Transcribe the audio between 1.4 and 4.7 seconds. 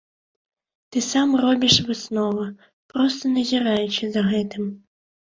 робіш высновы, проста назіраючы за гэтым.